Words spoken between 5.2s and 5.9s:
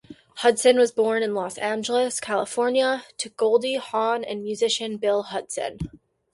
Hudson.